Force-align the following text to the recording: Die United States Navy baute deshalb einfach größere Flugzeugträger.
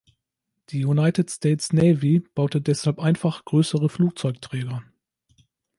Die 0.69 0.83
United 0.83 1.29
States 1.29 1.73
Navy 1.73 2.21
baute 2.33 2.59
deshalb 2.59 2.97
einfach 2.97 3.45
größere 3.45 3.87
Flugzeugträger. 3.87 4.81